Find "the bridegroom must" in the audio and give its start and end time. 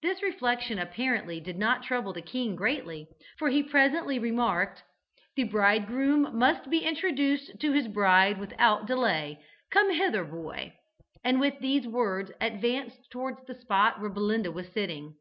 5.36-6.70